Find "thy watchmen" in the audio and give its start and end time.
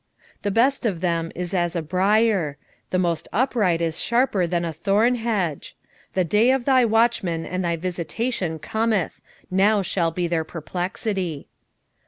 6.65-7.45